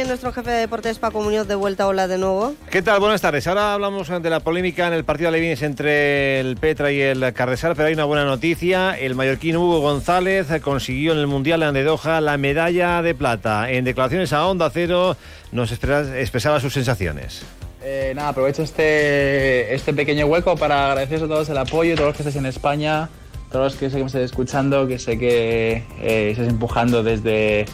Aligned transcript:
también 0.00 0.08
nuestro 0.08 0.32
jefe 0.32 0.50
de 0.50 0.60
deportes, 0.60 0.98
Paco 0.98 1.20
Muñoz, 1.20 1.46
de 1.46 1.54
vuelta. 1.54 1.86
Hola 1.86 2.08
de 2.08 2.16
nuevo. 2.16 2.54
¿Qué 2.70 2.80
tal? 2.80 3.00
Buenas 3.00 3.20
tardes. 3.20 3.46
Ahora 3.46 3.74
hablamos 3.74 4.08
de 4.08 4.30
la 4.30 4.40
polémica 4.40 4.86
en 4.86 4.94
el 4.94 5.04
partido 5.04 5.30
de 5.30 5.36
Levines 5.36 5.60
entre 5.60 6.40
el 6.40 6.56
Petra 6.56 6.90
y 6.90 7.02
el 7.02 7.34
Cardesal, 7.34 7.76
pero 7.76 7.88
hay 7.88 7.92
una 7.92 8.06
buena 8.06 8.24
noticia. 8.24 8.98
El 8.98 9.14
mallorquín 9.14 9.56
Hugo 9.56 9.80
González 9.80 10.46
consiguió 10.62 11.12
en 11.12 11.18
el 11.18 11.26
Mundial 11.26 11.60
de 11.74 11.84
Doha 11.84 12.22
la 12.22 12.38
medalla 12.38 13.02
de 13.02 13.14
plata. 13.14 13.70
En 13.70 13.84
declaraciones 13.84 14.32
a 14.32 14.46
Onda 14.46 14.70
Cero 14.70 15.18
nos 15.52 15.70
expresaba 15.70 16.60
sus 16.60 16.72
sensaciones. 16.72 17.42
Eh, 17.82 18.14
nada, 18.16 18.30
aprovecho 18.30 18.62
este, 18.62 19.74
este 19.74 19.92
pequeño 19.92 20.24
hueco 20.24 20.56
para 20.56 20.92
agradeceros 20.92 21.24
a 21.24 21.28
todos 21.28 21.48
el 21.50 21.58
apoyo, 21.58 21.94
todos 21.94 22.08
los 22.08 22.16
que 22.16 22.22
estéis 22.22 22.36
en 22.36 22.46
España, 22.46 23.10
todos 23.52 23.72
los 23.72 23.76
que 23.76 23.90
sé 23.90 23.96
que 23.96 24.02
me 24.02 24.06
estáis 24.06 24.24
escuchando, 24.24 24.88
que 24.88 24.98
sé 24.98 25.18
que 25.18 25.84
eh, 26.00 26.30
estáis 26.30 26.48
empujando 26.48 27.02
desde, 27.02 27.66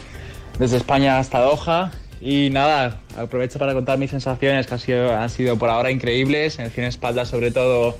desde 0.59 0.75
España 0.75 1.19
hasta 1.19 1.39
Doha. 1.39 1.89
Y 2.19 2.49
nada, 2.49 2.99
aprovecho 3.15 3.59
para 3.59 3.73
contar 3.73 3.97
mis 3.97 4.09
sensaciones 4.09 4.65
que 4.65 4.73
han 4.73 4.79
sido, 4.79 5.15
han 5.15 5.29
sido 5.29 5.57
por 5.57 5.69
ahora 5.69 5.91
increíbles. 5.91 6.57
En 6.59 6.65
el 6.65 6.71
cine 6.71 6.87
espalda, 6.87 7.25
sobre 7.25 7.51
todo, 7.51 7.97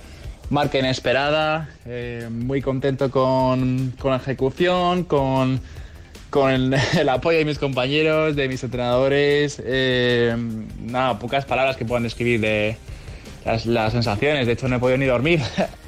marca 0.50 0.80
inesperada. 0.80 1.70
Eh, 1.86 2.28
muy 2.32 2.62
contento 2.62 3.12
con, 3.12 3.94
con, 4.00 4.12
la 4.12 4.18
ejecución, 4.18 5.04
con, 5.04 5.62
con 6.30 6.74
el, 6.98 7.10
apoyo 7.10 7.38
de 7.38 7.46
mis 7.46 7.60
compañeros, 7.60 8.36
de 8.36 8.48
mis 8.48 8.64
entrenadores. 8.64 9.62
Eh, 9.64 10.36
nada, 10.82 11.20
pocas 11.20 11.46
palabras 11.46 11.78
que 11.78 11.86
puedan 11.86 12.04
describir 12.04 12.42
de 12.42 12.78
las, 13.46 13.66
las 13.66 13.94
sensaciones. 13.94 14.48
De 14.48 14.54
hecho, 14.54 14.68
no 14.68 14.78
he 14.78 14.80
podido 14.80 14.98
ni 14.98 15.06
dormir. 15.06 15.42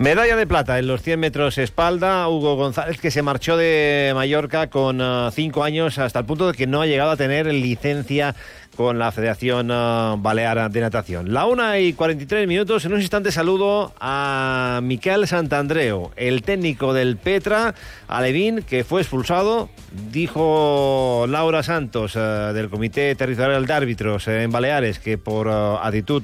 Medalla 0.00 0.34
de 0.34 0.46
plata 0.46 0.78
en 0.78 0.86
los 0.86 1.02
100 1.02 1.20
metros 1.20 1.58
espalda, 1.58 2.26
Hugo 2.26 2.56
González, 2.56 2.98
que 2.98 3.10
se 3.10 3.20
marchó 3.20 3.58
de 3.58 4.12
Mallorca 4.14 4.70
con 4.70 4.98
5 5.30 5.62
ah, 5.62 5.66
años 5.66 5.98
hasta 5.98 6.20
el 6.20 6.24
punto 6.24 6.46
de 6.46 6.54
que 6.54 6.66
no 6.66 6.80
ha 6.80 6.86
llegado 6.86 7.10
a 7.10 7.18
tener 7.18 7.44
licencia 7.44 8.34
con 8.76 8.98
la 8.98 9.12
Federación 9.12 9.70
uh, 9.70 10.70
de 10.70 10.80
Natación. 10.80 11.34
La 11.34 11.44
1 11.44 11.76
y 11.80 11.92
43 11.92 12.48
minutos. 12.48 12.84
En 12.86 12.94
un 12.94 13.00
instante 13.00 13.30
saludo 13.30 13.92
a 14.00 14.80
Miquel 14.82 15.26
Santandreu, 15.26 16.12
el 16.16 16.40
técnico 16.42 16.94
del 16.94 17.18
Petra, 17.18 17.74
Alevín, 18.08 18.62
que 18.62 18.84
fue 18.84 19.02
expulsado. 19.02 19.68
Dijo 20.10 21.26
Laura 21.28 21.62
Santos 21.62 22.16
uh, 22.16 22.54
del 22.54 22.70
Comité 22.70 23.14
Territorial 23.16 23.66
de 23.66 23.72
Árbitros 23.74 24.26
uh, 24.28 24.30
en 24.30 24.50
Baleares 24.50 24.98
que 24.98 25.18
por 25.18 25.48
actitud 25.48 26.22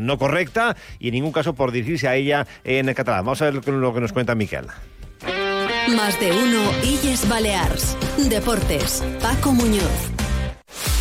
no 0.00 0.18
correcta 0.18 0.76
y 0.98 1.08
en 1.08 1.14
ningún 1.14 1.32
caso 1.32 1.54
por 1.54 1.72
dirigirse 1.72 2.08
a 2.08 2.14
ella 2.14 2.46
en 2.78 2.94
catalán. 2.94 3.24
Vamos 3.24 3.42
a 3.42 3.46
ver 3.46 3.54
lo 3.66 3.94
que 3.94 4.00
nos 4.00 4.12
cuenta 4.12 4.34
Miquel. 4.34 4.66
Más 5.96 6.20
de 6.20 6.32
uno, 6.32 6.70
Illes 6.84 7.28
Balears. 7.28 7.96
Deportes, 8.28 9.02
Paco 9.20 9.52
Muñoz. 9.52 10.10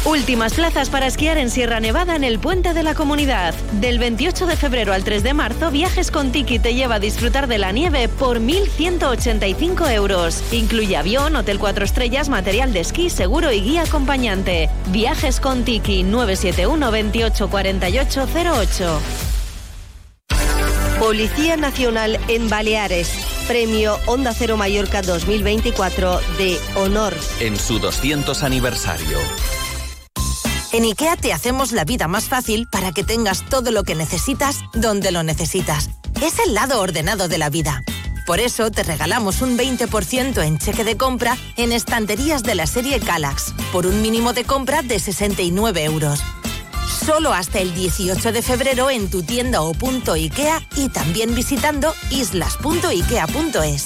Últimas 0.06 0.54
plazas 0.54 0.90
para 0.90 1.08
esquiar 1.08 1.38
en 1.38 1.50
Sierra 1.50 1.82
Nevada 1.82 2.16
en 2.16 2.24
el 2.24 2.40
Puente 2.40 2.74
de 2.74 2.84
la 2.84 2.96
Comunidad. 2.96 3.54
Del 3.74 4.00
28 4.00 4.48
de 4.48 4.56
febrero 4.56 4.94
al 4.94 5.04
3 5.04 5.24
de 5.24 5.34
marzo, 5.34 5.72
Viajes 5.72 6.10
con 6.10 6.32
Tiki 6.32 6.58
te 6.58 6.74
lleva 6.74 6.96
a 6.96 7.00
disfrutar 7.00 7.48
de 7.48 7.58
la 7.58 7.72
nieve 7.74 8.08
por 8.08 8.40
1.185 8.40 9.92
euros. 9.92 10.42
Incluye 10.54 10.96
avión, 10.96 11.36
hotel 11.36 11.60
4 11.60 11.84
estrellas, 11.84 12.30
material 12.30 12.72
de 12.72 12.80
esquí, 12.80 13.10
seguro 13.10 13.52
y 13.52 13.62
guía 13.62 13.84
acompañante. 13.84 14.70
Viajes 14.88 15.40
con 15.40 15.64
Tiki 15.66 16.04
971 16.04 16.92
28 16.92 17.50
08. 17.52 19.29
Policía 21.00 21.56
Nacional 21.56 22.20
en 22.28 22.50
Baleares. 22.50 23.10
Premio 23.48 23.98
Onda 24.06 24.34
Cero 24.34 24.58
Mallorca 24.58 25.02
2024 25.02 26.20
de 26.38 26.60
Honor. 26.76 27.16
En 27.40 27.58
su 27.58 27.80
200 27.80 28.44
aniversario. 28.44 29.18
En 30.74 30.84
IKEA 30.84 31.16
te 31.16 31.32
hacemos 31.32 31.72
la 31.72 31.86
vida 31.86 32.10
más 32.10 32.26
fácil 32.26 32.68
para 32.70 32.92
que 32.92 33.06
tengas 33.06 33.46
todo 33.50 33.72
lo 33.72 33.84
que 33.84 33.96
necesitas 33.96 34.60
donde 34.74 35.12
lo 35.12 35.24
necesitas. 35.24 35.90
Es 36.22 36.38
el 36.46 36.54
lado 36.54 36.82
ordenado 36.82 37.30
de 37.30 37.38
la 37.38 37.50
vida. 37.50 37.82
Por 38.28 38.42
eso 38.42 38.70
te 38.70 38.84
regalamos 38.84 39.42
un 39.42 39.58
20% 39.58 40.44
en 40.44 40.60
cheque 40.60 40.84
de 40.84 40.98
compra 40.98 41.38
en 41.56 41.72
estanterías 41.72 42.44
de 42.44 42.56
la 42.56 42.68
serie 42.68 43.00
Calax, 43.00 43.54
por 43.72 43.88
un 43.88 44.02
mínimo 44.02 44.34
de 44.34 44.44
compra 44.44 44.82
de 44.82 45.00
69 45.00 45.86
euros. 45.86 46.20
Solo 47.10 47.34
hasta 47.34 47.58
el 47.58 47.74
18 47.74 48.32
de 48.32 48.44
febrero 48.44 48.92
en 48.92 49.10
tu 49.10 49.24
tienda 49.24 49.62
o 49.62 49.74
punto 49.74 50.14
IKEA 50.14 50.62
y 50.76 50.90
también 50.90 51.34
visitando 51.34 51.92
islas.ikea.es. 52.12 53.86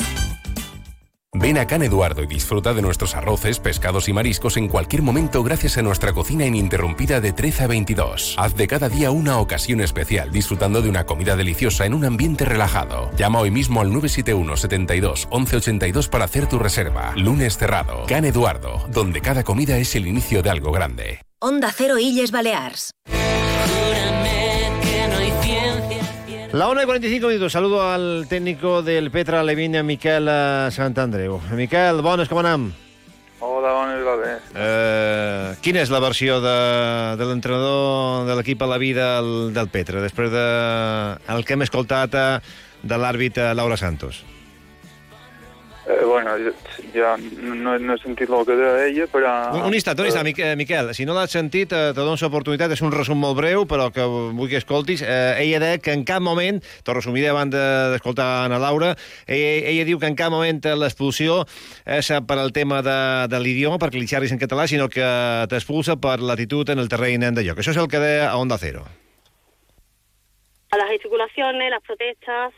Ven 1.36 1.58
a 1.58 1.66
Can 1.66 1.84
Eduardo 1.84 2.22
y 2.22 2.28
disfruta 2.28 2.74
de 2.74 2.82
nuestros 2.82 3.16
arroces, 3.16 3.60
pescados 3.60 4.10
y 4.10 4.14
mariscos 4.14 4.58
en 4.58 4.68
cualquier 4.68 5.04
momento 5.04 5.42
gracias 5.42 5.78
a 5.78 5.82
nuestra 5.82 6.12
cocina 6.12 6.46
ininterrumpida 6.46 7.22
de 7.22 7.32
13 7.32 7.64
a 7.64 7.68
22. 7.68 8.36
Haz 8.38 8.56
de 8.56 8.68
cada 8.68 8.90
día 8.90 9.10
una 9.10 9.40
ocasión 9.40 9.80
especial 9.80 10.30
disfrutando 10.30 10.82
de 10.82 10.90
una 10.90 11.06
comida 11.06 11.38
deliciosa 11.38 11.86
en 11.86 11.94
un 11.94 12.04
ambiente 12.04 12.44
relajado. 12.44 13.10
Llama 13.16 13.40
hoy 13.40 13.52
mismo 13.52 13.80
al 13.80 13.88
971 13.88 14.58
72 14.58 15.28
1182 15.32 16.10
para 16.10 16.26
hacer 16.26 16.48
tu 16.48 16.60
reserva. 16.60 17.14
Lunes 17.16 17.58
cerrado. 17.58 18.06
Can 18.06 18.26
Eduardo, 18.26 18.86
donde 18.90 19.22
cada 19.22 19.46
comida 19.46 19.78
es 19.78 19.96
el 19.96 20.08
inicio 20.08 20.44
de 20.44 20.50
algo 20.50 20.74
grande. 20.74 21.22
Onda 21.46 21.74
Cero 21.76 21.98
Illes 22.00 22.32
Balears. 22.32 22.92
La 26.54 26.68
1 26.68 26.84
y 26.84 26.86
45 26.86 27.28
minutos. 27.30 27.52
Saludo 27.52 27.82
al 27.82 28.28
técnico 28.30 28.84
del 28.84 29.10
Petra 29.10 29.42
Levinia, 29.42 29.82
Miquel 29.82 30.28
eh, 30.30 30.68
Santandreu. 30.70 31.42
Miquel, 31.58 32.04
bones, 32.06 32.30
com 32.30 32.38
anem? 32.44 32.68
Hola, 33.42 33.72
bones, 33.74 34.04
bé. 34.22 34.36
Eh, 34.54 35.56
quina 35.66 35.82
és 35.82 35.90
la 35.90 35.98
versió 36.04 36.38
de, 36.44 36.54
de 37.18 37.26
l'entrenador 37.26 38.30
de 38.30 38.38
l'equip 38.38 38.62
a 38.62 38.70
la 38.70 38.78
vida 38.78 39.08
del, 39.18 39.50
del 39.56 39.72
Petra, 39.74 40.04
després 40.06 40.30
de 40.30 40.46
el 41.34 41.42
que 41.42 41.58
hem 41.58 41.66
escoltat 41.66 42.14
eh, 42.22 42.30
de 42.86 43.02
l'àrbit 43.02 43.42
Laura 43.58 43.76
Santos? 43.82 44.22
Eh, 45.88 46.06
bueno, 46.06 46.38
ja 46.94 47.16
no, 47.18 47.76
no 47.80 47.96
he 47.96 48.02
sentit 48.02 48.30
el 48.30 48.46
que 48.48 48.56
deia 48.58 48.86
ella, 48.88 49.08
però... 49.12 49.32
Un, 49.58 49.68
un 49.70 49.76
instant, 49.78 50.00
un 50.00 50.10
instant, 50.10 50.30
eh, 50.32 50.54
Miquel. 50.60 50.94
Si 50.98 51.06
no 51.08 51.16
l'has 51.18 51.34
sentit, 51.34 51.74
eh, 51.74 51.92
te 51.92 52.00
dono 52.00 52.16
l'oportunitat. 52.20 52.74
És 52.74 52.84
un 52.86 52.94
resum 52.94 53.20
molt 53.20 53.38
breu, 53.40 53.66
però 53.70 53.90
que 53.94 54.06
vull 54.06 54.50
que 54.52 54.62
escoltis. 54.62 55.04
Eh, 55.06 55.44
ella 55.44 55.62
deia 55.64 55.82
que 55.84 55.94
en 55.96 56.06
cap 56.08 56.24
moment, 56.24 56.62
t'ho 56.86 56.96
resumiré 56.98 57.30
abans 57.32 57.54
d'escoltar 57.54 58.26
de, 58.26 58.46
Ana 58.48 58.62
Laura, 58.62 58.94
ella, 59.28 59.54
ella 59.74 59.86
diu 59.90 60.02
que 60.02 60.10
en 60.10 60.18
cap 60.20 60.34
moment 60.34 60.62
l'expulsió 60.80 61.44
és 61.86 62.12
per 62.28 62.40
al 62.40 62.54
tema 62.56 62.82
de, 62.86 62.98
de 63.32 63.40
l'idioma, 63.44 63.80
perquè 63.82 64.00
li 64.00 64.10
xerris 64.10 64.34
en 64.34 64.42
català, 64.42 64.68
sinó 64.70 64.90
que 64.92 65.06
t'expulsa 65.52 65.98
per 66.02 66.20
l'actitud 66.22 66.70
en 66.74 66.82
el 66.84 66.92
terreny 66.92 67.32
de 67.34 67.46
lloc. 67.46 67.62
Això 67.62 67.76
és 67.76 67.82
el 67.82 67.90
que 67.92 68.02
deia 68.02 68.30
a 68.32 68.38
Onda 68.42 68.58
Cero. 68.62 68.86
A 70.74 70.78
las 70.78 70.90
gesticulaciones, 70.90 71.70
las 71.70 71.84
protestas, 71.84 72.54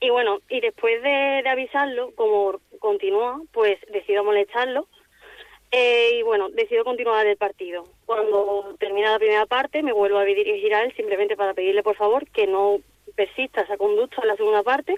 Y 0.00 0.08
bueno, 0.08 0.40
y 0.48 0.60
después 0.60 1.02
de, 1.02 1.46
avisarlo, 1.46 2.12
como 2.14 2.58
continúa, 2.80 3.40
pues 3.52 3.78
decido 3.92 4.24
molestarlo. 4.24 4.88
Eh, 5.70 6.16
y 6.18 6.22
bueno, 6.22 6.48
decido 6.50 6.82
continuar 6.82 7.24
el 7.26 7.36
partido. 7.36 7.86
Cuando 8.04 8.74
termina 8.80 9.12
la 9.12 9.18
primera 9.20 9.46
parte, 9.46 9.84
me 9.84 9.92
vuelvo 9.92 10.18
a 10.18 10.24
dirigir 10.24 10.74
a 10.74 10.82
él 10.82 10.92
simplemente 10.96 11.36
para 11.36 11.54
pedirle 11.54 11.84
por 11.84 11.94
favor 11.94 12.26
que 12.30 12.48
no 12.48 12.80
persista 13.14 13.60
esa 13.60 13.76
conducta 13.76 14.20
en 14.22 14.28
la 14.28 14.36
segunda 14.36 14.64
parte. 14.64 14.96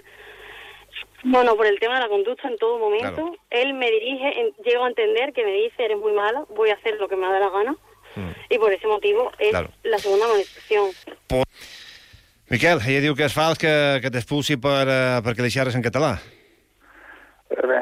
Bueno, 1.23 1.55
por 1.55 1.67
el 1.67 1.79
tema 1.79 1.95
de 1.95 2.01
la 2.01 2.09
conducta 2.09 2.47
en 2.47 2.57
todo 2.57 2.79
momento, 2.79 3.35
él 3.51 3.75
me 3.75 3.89
dirige, 3.91 4.53
llego 4.65 4.83
a 4.85 4.89
entender 4.89 5.31
que 5.33 5.45
me 5.45 5.53
dice, 5.53 5.85
eres 5.85 5.97
muy 5.97 6.11
mala, 6.11 6.43
voy 6.49 6.71
a 6.71 6.73
hacer 6.73 6.95
lo 6.99 7.07
que 7.07 7.15
me 7.15 7.27
da 7.27 7.39
la 7.39 7.49
gana. 7.49 7.75
Mm. 8.15 8.31
Y 8.49 8.57
por 8.57 8.73
ese 8.73 8.87
motivo 8.87 9.31
es 9.37 9.53
la 9.83 9.97
segunda 9.99 10.27
manifestación. 10.27 10.89
Miquel, 12.53 12.77
ella 12.85 13.01
diu 13.01 13.15
que 13.17 13.25
és 13.25 13.33
fals 13.33 13.57
que, 13.57 13.71
que 14.03 14.11
t'expulsi 14.13 14.59
per, 14.61 14.83
uh, 14.85 15.21
perquè 15.25 15.41
li 15.41 15.49
xerres 15.49 15.73
en 15.73 15.81
català. 15.81 16.17
Eh, 17.53 17.67
bé, 17.67 17.79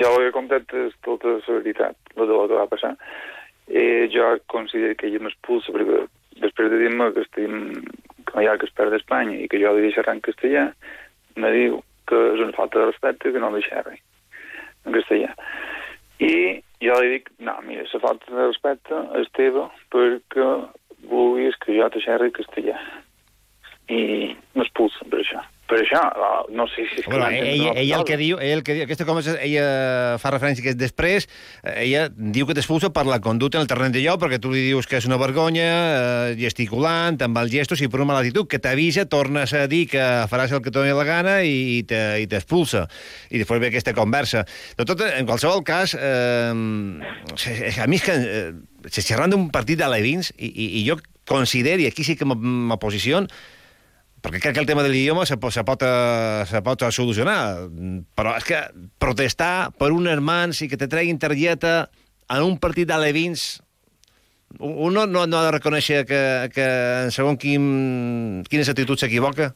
jo 0.00 0.12
el 0.12 0.22
que 0.22 0.28
he 0.28 0.34
contat 0.36 0.76
és 0.82 0.94
tota 1.04 1.36
la 1.36 1.56
veritat, 1.58 1.96
el 2.16 2.30
de 2.30 2.38
que 2.48 2.60
va 2.60 2.68
passar. 2.70 2.94
I 3.68 4.08
jo 4.12 4.30
considero 4.48 4.96
que 4.96 5.08
ella 5.08 5.20
m'expulsa 5.24 5.74
perquè 5.74 6.06
després 6.40 6.70
de 6.72 6.78
dir-me 6.80 7.10
que 7.12 7.26
estem 7.26 7.58
que 8.24 8.36
no 8.36 8.44
hi 8.44 8.48
ha 8.48 8.56
que 8.60 8.68
es 8.68 8.74
perd 8.76 8.94
d'Espanya 8.94 9.36
i 9.42 9.48
que 9.48 9.60
jo 9.60 9.74
li 9.74 9.84
deixo 9.84 10.04
en 10.06 10.22
castellà, 10.24 10.68
me 11.36 11.50
diu 11.52 11.82
que 12.08 12.20
és 12.34 12.40
una 12.40 12.56
falta 12.56 12.80
de 12.80 12.88
respecte 12.88 13.32
que 13.32 13.42
no 13.42 13.50
li 13.52 13.64
xerri 13.66 14.00
en 14.86 14.96
castellà. 14.96 15.34
I 16.24 16.32
jo 16.84 16.96
li 17.02 17.12
dic, 17.16 17.30
no, 17.44 17.58
mira, 17.66 17.84
la 17.92 18.00
falta 18.00 18.32
de 18.32 18.48
respecte 18.48 19.02
és 19.20 19.28
teva 19.36 19.68
perquè 19.92 20.48
vulguis 21.10 21.56
que 21.62 21.76
jo 21.76 21.88
te 21.92 22.02
xerri 22.04 22.32
castellà 22.34 22.78
i 23.88 24.32
m'expulsen 24.56 25.12
per 25.12 25.22
això. 25.22 25.44
Per 25.68 25.82
això, 25.82 26.00
no 26.48 26.64
sé 26.72 26.86
si 26.88 27.02
és. 27.02 27.06
Bueno, 27.06 27.28
ella, 27.28 27.72
ella, 27.76 27.98
el 27.98 28.04
que 28.08 28.16
diu, 28.16 28.38
ella 28.40 28.56
el 28.56 28.62
que 28.64 28.74
diu, 28.76 28.84
aquesta 28.86 29.04
conversa, 29.04 29.34
ella 29.44 30.16
fa 30.20 30.32
referència 30.32 30.64
que 30.64 30.72
després, 30.78 31.28
eh, 31.62 31.74
ella 31.84 32.06
diu 32.08 32.48
que 32.48 32.56
t'expulsa 32.56 32.88
per 32.94 33.04
la 33.08 33.20
conducta 33.24 33.60
en 33.60 33.66
el 33.66 33.70
terreny 33.70 33.92
de 33.92 34.02
lloc, 34.06 34.22
perquè 34.22 34.40
tu 34.40 34.52
li 34.54 34.64
dius 34.70 34.88
que 34.88 34.96
és 34.96 35.08
una 35.08 35.18
vergonya, 35.20 35.66
eh, 35.68 36.38
gesticulant, 36.40 37.20
amb 37.24 37.40
els 37.42 37.52
gestos 37.52 37.82
i 37.84 37.90
per 37.92 38.00
una 38.00 38.14
mala 38.14 38.24
actitud, 38.24 38.48
que 38.48 38.60
t'avisa, 38.64 39.04
tornes 39.12 39.52
a 39.52 39.66
dir 39.68 39.84
que 39.92 40.06
faràs 40.30 40.56
el 40.56 40.64
que 40.64 40.72
t'ho 40.72 40.86
la 40.88 41.04
gana 41.04 41.36
i, 41.44 41.84
i 41.84 42.26
t'expulsa. 42.30 42.86
I 43.28 43.44
després 43.44 43.60
ve 43.60 43.68
aquesta 43.68 43.92
conversa. 43.92 44.46
De 44.78 44.88
tot, 44.88 45.04
en 45.04 45.28
qualsevol 45.28 45.60
cas, 45.68 45.92
eh, 45.94 46.48
a 46.48 47.86
mi 47.86 48.00
és 48.00 48.08
que, 48.08 48.16
eh, 48.16 48.88
xerrant 48.88 49.36
d'un 49.36 49.50
partit 49.52 49.76
de 49.76 49.92
l'Evins, 49.92 50.32
i, 50.38 50.48
i, 50.48 50.72
i 50.80 50.88
jo 50.88 50.96
considero, 51.28 51.84
i 51.84 51.92
aquí 51.92 52.08
sí 52.08 52.16
que 52.16 52.24
m'aposiciono, 52.24 53.28
perquè 54.28 54.42
crec 54.42 54.58
que 54.58 54.60
el 54.60 54.68
tema 54.68 54.84
de 54.84 54.90
l'idioma 54.92 55.24
se, 55.26 55.38
se, 55.40 55.64
pot, 55.64 55.82
eh, 55.82 56.44
se 56.46 56.60
pot 56.64 56.84
solucionar, 56.92 57.38
però 58.14 58.36
és 58.36 58.44
que 58.44 58.60
protestar 59.00 59.70
per 59.80 59.88
un 59.96 60.06
hermans 60.06 60.60
i 60.60 60.68
que 60.68 60.76
te 60.76 60.90
treguin 60.90 61.18
targeta 61.18 61.88
en 62.28 62.44
un 62.44 62.58
partit 62.60 62.88
d'alevins 62.88 63.62
uno 64.58 65.06
no, 65.06 65.26
no 65.26 65.38
ha 65.38 65.46
de 65.46 65.52
reconèixer 65.52 66.04
que, 66.08 66.20
que 66.54 66.66
en 67.04 67.12
segon 67.12 67.36
quin, 67.40 68.44
quines 68.48 68.70
actituds 68.72 69.04
s'equivoca? 69.04 69.52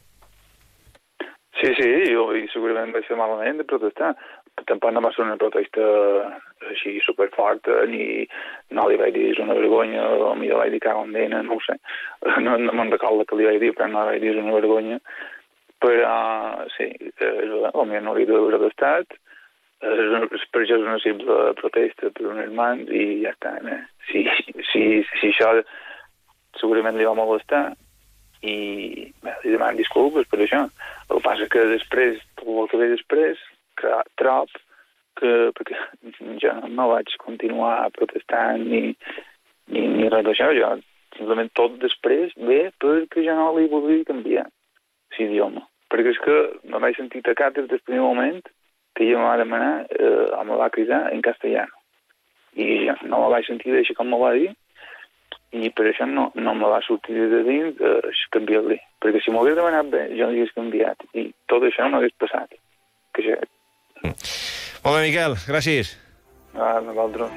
Sí, 1.61 1.71
sí, 1.79 1.89
jo 2.13 2.27
i 2.37 2.45
segurament 2.53 2.93
vaig 2.93 3.07
fer 3.09 3.17
malament 3.17 3.61
de 3.61 3.69
protestar. 3.69 4.13
Tampoc 4.69 4.93
no 4.93 5.01
va 5.01 5.13
ser 5.15 5.25
una 5.25 5.39
protesta 5.41 5.87
així 6.71 6.99
superforta, 7.05 7.83
ni 7.91 8.27
no 8.77 8.87
li 8.89 8.99
vaig 9.01 9.15
dir 9.17 9.29
és 9.33 9.43
una 9.43 9.57
vergonya, 9.59 10.05
o 10.29 10.33
millor 10.39 10.63
vaig 10.63 10.77
dir 10.77 10.83
que 10.85 10.95
on 10.95 11.13
dena, 11.17 11.43
no 11.43 11.59
ho 11.59 11.65
sé. 11.67 11.79
No, 12.45 12.57
no 12.57 12.73
me'n 12.77 12.93
recordo 12.95 13.27
que 13.27 13.39
li 13.39 13.49
vaig 13.49 13.61
dir, 13.63 13.73
però 13.77 13.91
no 13.91 14.07
vaig 14.09 14.23
dir 14.23 14.33
és 14.35 14.41
una 14.43 14.55
vergonya. 14.55 15.01
Però, 15.83 16.15
sí, 16.77 16.87
potser 17.19 18.03
no 18.03 18.13
hauria 18.13 18.29
d'haver 18.29 18.53
protestat, 18.53 19.17
és, 19.83 20.45
per 20.55 20.63
això 20.63 20.79
és 20.79 20.85
una 20.87 20.99
simple 21.03 21.39
protesta 21.59 22.11
per 22.15 22.29
un 22.31 22.39
hermans 22.39 22.91
i 22.91 23.23
ja 23.25 23.33
està. 23.35 23.57
Eh? 23.67 23.81
Si, 24.11 24.23
si, 24.71 24.83
si 25.19 25.31
això 25.33 25.55
segurament 26.61 26.99
li 26.99 27.09
va 27.09 27.17
molestar 27.19 27.73
i 28.43 28.57
bé, 29.23 29.35
li 29.43 29.55
demanen 29.55 29.81
disculpes 29.81 30.29
per 30.31 30.43
això. 30.43 30.67
El 31.09 31.17
que 31.19 31.25
passa 31.27 31.49
que 31.51 31.65
després, 31.73 32.23
tot 32.39 32.53
el 32.53 32.71
que 32.71 32.83
ve 32.83 32.93
després, 32.95 33.43
que 33.81 33.99
trob 34.21 34.51
que, 35.19 35.51
perquè 35.57 35.79
jo 36.43 36.55
no 36.69 36.89
vaig 36.93 37.13
continuar 37.23 37.91
protestant 37.97 38.65
ni, 38.67 38.95
ni, 39.73 39.87
ni 39.97 40.09
res 40.09 40.25
d'això, 40.27 40.51
jo 40.57 40.75
simplement 41.17 41.51
tot 41.59 41.77
després 41.83 42.33
ve 42.49 42.65
perquè 42.81 43.25
jo 43.27 43.37
no 43.37 43.53
li 43.57 43.69
volia 43.71 44.09
canviar 44.09 44.49
l'idioma. 45.19 45.67
Perquè 45.93 46.15
és 46.15 46.21
que 46.25 46.37
me 46.73 46.81
vaig 46.81 46.97
sentir 46.97 47.21
tacat 47.27 47.59
des 47.59 47.69
del 47.69 47.83
primer 47.85 48.03
moment 48.03 48.41
que 48.97 49.05
ella 49.05 49.19
me 49.19 49.29
va 49.29 49.37
demanar 49.41 49.75
eh, 49.93 50.33
o 50.39 50.45
me 50.49 50.57
va 50.57 50.71
cridar 50.71 51.13
en 51.13 51.21
castellano. 51.21 51.77
I 52.57 52.87
jo 52.89 52.97
no 53.09 53.23
me 53.25 53.31
vaig 53.37 53.49
sentir 53.49 53.75
d'això 53.75 53.97
com 53.99 54.09
me 54.09 54.21
va 54.21 54.33
dir 54.37 54.51
i 55.53 55.69
per 55.77 55.85
això 55.91 56.07
no, 56.09 56.31
no 56.35 56.55
me 56.57 56.69
va 56.73 56.81
sortir 56.87 57.29
de 57.29 57.43
dins 57.45 57.81
eh, 57.81 58.13
canviar-li. 58.33 58.79
Perquè 59.05 59.21
si 59.21 59.33
m'ho 59.33 59.45
hagués 59.45 59.59
demanat 59.61 59.93
bé, 59.93 60.07
jo 60.17 60.29
l'hagués 60.29 60.55
canviat 60.57 61.05
i 61.13 61.29
tot 61.53 61.69
això 61.69 61.89
no 61.89 62.01
hagués 62.01 62.17
passat. 62.25 62.57
Que 63.13 63.29
ja... 63.29 63.43
Mm. 64.03 64.32
Molt 64.83 64.97
bé, 64.99 65.03
Miquel, 65.07 65.37
gràcies. 65.47 65.97
A 66.59 66.81
nosaltres. 66.83 67.31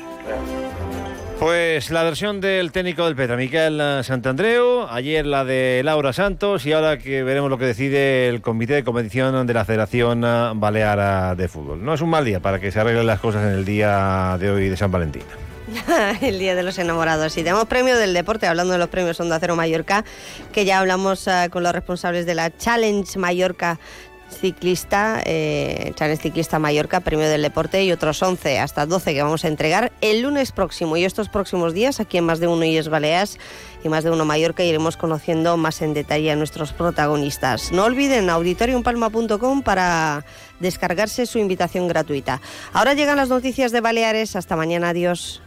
Pues 1.40 1.92
la 1.92 2.04
versión 2.04 2.42
del 2.42 2.72
técnico 2.72 3.06
del 3.06 3.16
Petra, 3.16 3.36
Miquel 3.36 4.04
Santandreu, 4.04 4.88
ayer 4.90 5.26
la 5.26 5.44
de 5.44 5.82
Laura 5.84 6.14
Santos 6.14 6.66
y 6.66 6.72
ahora 6.72 6.98
que 6.98 7.24
veremos 7.24 7.50
lo 7.50 7.58
que 7.58 7.66
decide 7.66 8.30
el 8.30 8.42
comité 8.42 8.74
de 8.74 8.84
competición 8.84 9.46
de 9.46 9.54
la 9.54 9.66
Federación 9.66 10.22
Baleara 10.56 11.36
de 11.36 11.48
Fútbol. 11.48 11.84
No 11.84 11.94
es 11.94 12.02
un 12.02 12.10
mal 12.10 12.26
día 12.26 12.40
para 12.40 12.60
que 12.60 12.72
se 12.72 12.80
arreglen 12.80 13.06
las 13.06 13.20
cosas 13.20 13.44
en 13.44 13.52
el 13.52 13.66
día 13.66 14.38
de 14.40 14.50
hoy 14.50 14.70
de 14.70 14.78
San 14.78 14.92
Valentín. 14.92 15.24
el 16.22 16.40
Día 16.40 16.56
de 16.56 16.64
los 16.64 16.78
Enamorados. 16.78 17.38
Y 17.38 17.44
tenemos 17.44 17.66
premio 17.66 17.98
del 17.98 18.14
deporte, 18.14 18.48
hablando 18.48 18.74
de 18.74 18.80
los 18.80 18.90
premios 18.90 19.20
Onda 19.20 19.40
Cero 19.40 19.56
Mallorca, 19.56 20.06
que 20.52 20.66
ya 20.66 20.80
hablamos 20.80 21.28
uh, 21.28 21.50
con 21.50 21.64
los 21.64 21.74
responsables 21.74 22.26
de 22.26 22.36
la 22.36 22.56
Challenge 22.56 23.20
Mallorca 23.20 23.80
ciclista, 24.30 25.22
eh, 25.26 25.94
Ciclista 26.22 26.60
Mallorca, 26.60 27.00
Premio 27.00 27.28
del 27.28 27.42
Deporte 27.42 27.84
y 27.84 27.92
otros 27.92 28.22
11 28.22 28.60
hasta 28.60 28.86
12 28.86 29.14
que 29.14 29.24
vamos 29.24 29.46
a 29.46 29.48
entregar 29.48 29.92
el 30.02 30.22
lunes 30.22 30.52
próximo 30.52 30.98
y 30.98 31.06
estos 31.06 31.30
próximos 31.30 31.74
días 31.74 32.00
aquí 32.00 32.18
en 32.18 32.26
Más 32.26 32.40
de 32.40 32.48
Uno 32.48 32.66
y 32.66 32.78
es 32.78 32.90
Baleas 32.90 33.38
y 33.84 33.90
Más 33.90 34.04
de 34.04 34.12
Uno 34.12 34.26
Mallorca 34.26 34.64
iremos 34.64 34.98
conociendo 34.98 35.58
más 35.58 35.82
en 35.82 35.94
detalle 35.94 36.32
a 36.32 36.36
nuestros 36.36 36.74
protagonistas. 36.74 37.72
No 37.72 37.86
olviden 37.86 38.30
auditoriumpalma.com 38.30 39.62
para 39.62 40.26
descargarse 40.60 41.26
su 41.26 41.40
invitación 41.40 41.88
gratuita. 41.88 42.42
Ahora 42.74 42.94
llegan 42.94 43.18
las 43.18 43.30
noticias 43.30 43.72
de 43.72 43.82
Baleares. 43.82 44.36
Hasta 44.36 44.56
mañana. 44.56 44.90
Adiós. 44.90 45.42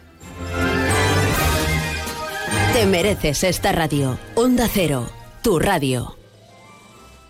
Te 2.73 2.85
mereces 2.85 3.43
esta 3.43 3.71
radio. 3.71 4.17
Onda 4.35 4.67
Cero, 4.71 5.09
tu 5.41 5.59
radio. 5.59 6.18